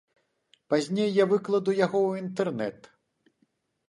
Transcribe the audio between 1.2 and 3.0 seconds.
выкладу яго ў інтэрнэт.